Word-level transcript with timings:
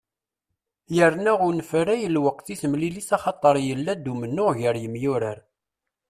Yerna 0.97 1.33
unefray 1.47 2.01
lweqt 2.15 2.47
i 2.53 2.55
temlilit 2.61 3.09
axaṭer 3.17 3.55
yella-d 3.67 4.11
umennuɣ 4.13 4.51
gar 4.59 4.75
yemyurar. 4.83 5.39